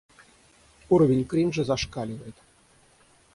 Уровень 0.89 1.25
кринжа 1.25 1.63
зашкаливает. 1.65 2.33